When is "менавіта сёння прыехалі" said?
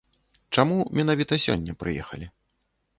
1.01-2.25